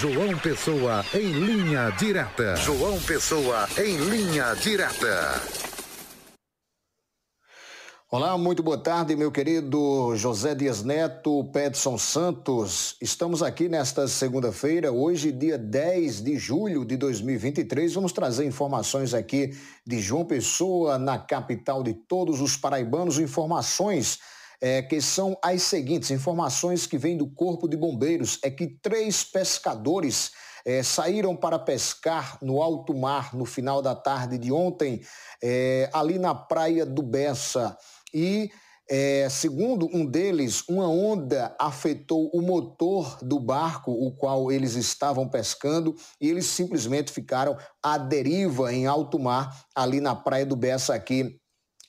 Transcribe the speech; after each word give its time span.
João 0.00 0.34
Pessoa 0.38 1.04
em 1.12 1.30
linha 1.30 1.90
direta. 1.90 2.56
João 2.56 2.98
Pessoa 3.02 3.68
em 3.76 3.98
linha 3.98 4.54
direta. 4.54 5.42
Olá, 8.10 8.38
muito 8.38 8.62
boa 8.62 8.78
tarde, 8.78 9.14
meu 9.14 9.30
querido 9.30 10.16
José 10.16 10.54
Dias 10.54 10.82
Neto, 10.82 11.44
Pedson 11.52 11.98
Santos. 11.98 12.96
Estamos 12.98 13.42
aqui 13.42 13.68
nesta 13.68 14.08
segunda-feira, 14.08 14.90
hoje, 14.90 15.30
dia 15.30 15.58
10 15.58 16.22
de 16.22 16.38
julho 16.38 16.82
de 16.82 16.96
2023. 16.96 17.92
Vamos 17.92 18.12
trazer 18.12 18.46
informações 18.46 19.12
aqui 19.12 19.50
de 19.86 20.00
João 20.00 20.24
Pessoa, 20.24 20.96
na 20.96 21.18
capital 21.18 21.82
de 21.82 21.92
todos 21.92 22.40
os 22.40 22.56
paraibanos, 22.56 23.18
informações 23.18 24.18
é, 24.60 24.82
que 24.82 25.00
são 25.00 25.36
as 25.42 25.62
seguintes: 25.62 26.10
informações 26.10 26.86
que 26.86 26.98
vêm 26.98 27.16
do 27.16 27.28
Corpo 27.28 27.68
de 27.68 27.76
Bombeiros 27.76 28.38
é 28.42 28.50
que 28.50 28.66
três 28.66 29.24
pescadores 29.24 30.32
é, 30.64 30.82
saíram 30.82 31.34
para 31.34 31.58
pescar 31.58 32.38
no 32.42 32.60
alto 32.60 32.94
mar 32.94 33.34
no 33.34 33.44
final 33.44 33.80
da 33.80 33.94
tarde 33.94 34.36
de 34.36 34.52
ontem, 34.52 35.00
é, 35.42 35.88
ali 35.92 36.18
na 36.18 36.34
praia 36.34 36.84
do 36.84 37.02
Bessa. 37.02 37.76
E 38.12 38.50
é, 38.92 39.28
segundo 39.28 39.88
um 39.94 40.04
deles, 40.04 40.64
uma 40.68 40.88
onda 40.88 41.54
afetou 41.60 42.28
o 42.34 42.42
motor 42.42 43.18
do 43.22 43.38
barco, 43.38 43.92
o 43.92 44.10
qual 44.10 44.50
eles 44.50 44.74
estavam 44.74 45.28
pescando, 45.28 45.94
e 46.20 46.28
eles 46.28 46.46
simplesmente 46.46 47.12
ficaram 47.12 47.56
à 47.80 47.96
deriva 47.96 48.74
em 48.74 48.88
alto 48.88 49.16
mar, 49.16 49.64
ali 49.76 50.00
na 50.00 50.16
Praia 50.16 50.44
do 50.44 50.56
Bessa, 50.56 50.92
aqui 50.92 51.39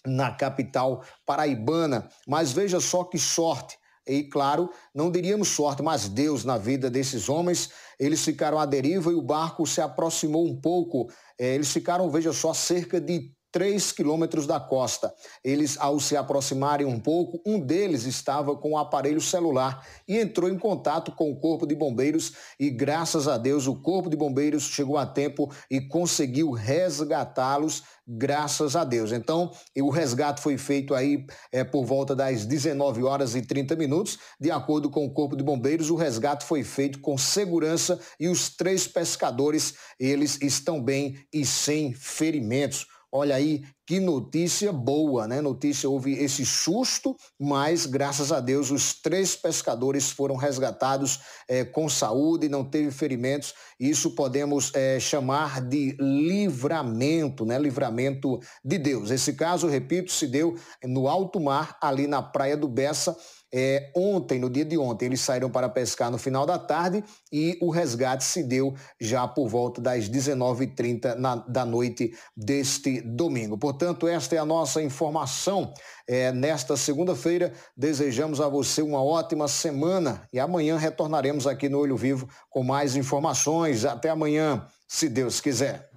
na 0.06 0.32
capital 0.32 1.04
paraibana. 1.26 2.08
Mas 2.28 2.52
veja 2.52 2.80
só 2.80 3.04
que 3.04 3.18
sorte. 3.18 3.78
E 4.08 4.24
claro, 4.24 4.70
não 4.96 5.12
diríamos 5.12 5.50
sorte, 5.50 5.84
mas 5.84 6.10
Deus 6.10 6.44
na 6.44 6.58
vida 6.58 6.90
desses 6.90 7.30
homens. 7.30 7.70
Eles 8.00 8.24
ficaram 8.24 8.60
à 8.60 8.66
deriva 8.66 9.12
e 9.12 9.16
o 9.16 9.22
barco 9.22 9.66
se 9.66 9.80
aproximou 9.80 10.46
um 10.48 10.60
pouco. 10.60 11.08
É, 11.40 11.54
eles 11.54 11.72
ficaram, 11.72 12.10
veja 12.10 12.34
só, 12.34 12.54
cerca 12.54 13.00
de 13.00 13.32
3 13.52 13.92
quilômetros 13.92 14.48
da 14.48 14.60
costa. 14.60 15.14
Eles, 15.44 15.78
ao 15.80 16.00
se 16.00 16.16
aproximarem 16.16 16.86
um 16.88 17.00
pouco, 17.00 17.42
um 17.46 17.60
deles 17.60 18.06
estava 18.06 18.56
com 18.56 18.70
o 18.70 18.72
um 18.74 18.78
aparelho 18.78 19.22
celular 19.22 19.86
e 20.08 20.18
entrou 20.18 20.50
em 20.50 20.58
contato 20.58 21.12
com 21.12 21.32
o 21.32 21.36
Corpo 21.36 21.68
de 21.68 21.76
Bombeiros 21.76 22.34
e, 22.60 22.70
graças 22.70 23.28
a 23.28 23.38
Deus, 23.38 23.68
o 23.68 23.76
Corpo 23.76 24.10
de 24.10 24.16
Bombeiros 24.16 24.64
chegou 24.64 24.98
a 24.98 25.06
tempo 25.06 25.52
e 25.70 25.82
conseguiu 25.82 26.52
resgatá-los, 26.52 27.84
graças 28.08 28.76
a 28.76 28.84
Deus. 28.84 29.12
Então, 29.12 29.52
o 29.78 29.90
resgate 29.90 30.42
foi 30.42 30.58
feito 30.58 30.94
aí 30.94 31.26
é, 31.52 31.64
por 31.64 31.86
volta 31.86 32.16
das 32.16 32.46
19 32.46 33.04
horas 33.04 33.36
e 33.36 33.42
30 33.42 33.76
minutos. 33.76 34.18
De 34.40 34.52
acordo 34.52 34.90
com 34.90 35.06
o 35.06 35.14
Corpo 35.14 35.36
de 35.36 35.44
Bombeiros, 35.44 35.90
o 35.90 35.96
resgate 35.96 36.46
foi 36.46 36.64
feito 36.64 37.00
com 37.00 37.18
segurança 37.18 38.00
e 38.20 38.28
os 38.28 38.50
três 38.50 38.88
pescadores, 38.88 39.76
eles 40.00 40.40
estão 40.42 40.82
bem 40.82 41.18
e 41.34 41.46
sem 41.46 41.94
ferimentos. 41.94 42.88
Olha 43.12 43.36
aí 43.36 43.62
que 43.92 44.00
notícia 44.00 44.72
boa, 44.72 45.28
né? 45.28 45.42
Notícia, 45.42 45.90
houve 45.90 46.14
esse 46.14 46.46
susto, 46.46 47.14
mas 47.38 47.86
graças 47.86 48.32
a 48.32 48.40
Deus 48.40 48.72
os 48.72 48.94
três 48.94 49.36
pescadores 49.36 50.10
foram 50.10 50.38
resgatados 50.38 51.20
é, 51.46 51.66
com 51.66 51.90
saúde, 51.90 52.48
não 52.48 52.64
teve 52.64 52.90
ferimentos. 52.90 53.54
Isso 53.78 54.12
podemos 54.12 54.72
é, 54.74 54.98
chamar 54.98 55.60
de 55.60 55.98
livramento, 56.00 57.44
né? 57.46 57.60
Livramento 57.60 58.40
de 58.64 58.78
Deus. 58.78 59.12
Esse 59.12 59.34
caso, 59.34 59.68
repito, 59.68 60.10
se 60.10 60.26
deu 60.26 60.56
no 60.86 61.10
alto 61.10 61.38
mar, 61.42 61.78
ali 61.82 62.08
na 62.08 62.22
praia 62.22 62.56
do 62.56 62.70
Bessa. 62.70 63.14
É, 63.54 63.92
ontem, 63.94 64.40
no 64.40 64.50
dia 64.50 64.64
de 64.64 64.78
ontem, 64.78 65.08
eles 65.08 65.20
saíram 65.20 65.50
para 65.50 65.68
pescar 65.68 66.10
no 66.10 66.18
final 66.18 66.46
da 66.46 66.58
tarde 66.58 67.04
e 67.32 67.58
o 67.62 67.70
resgate 67.70 68.24
se 68.24 68.44
deu 68.44 68.74
já 69.00 69.28
por 69.28 69.50
volta 69.50 69.82
das 69.82 70.10
19h30 70.10 71.46
da 71.50 71.66
noite 71.66 72.14
deste 72.36 73.02
domingo. 73.02 73.58
Portanto, 73.82 74.08
esta 74.08 74.36
é 74.36 74.38
a 74.38 74.46
nossa 74.46 74.80
informação 74.80 75.74
é, 76.08 76.32
nesta 76.32 76.78
segunda-feira. 76.78 77.52
Desejamos 77.76 78.40
a 78.40 78.48
você 78.48 78.84
uma 78.84 79.04
ótima 79.04 79.48
semana 79.48 80.22
e 80.32 80.40
amanhã 80.40 80.78
retornaremos 80.78 81.48
aqui 81.48 81.68
no 81.68 81.80
Olho 81.80 81.98
Vivo 81.98 82.30
com 82.48 82.62
mais 82.62 82.96
informações. 82.96 83.84
Até 83.84 84.12
amanhã, 84.12 84.64
se 84.88 85.10
Deus 85.10 85.42
quiser. 85.42 85.90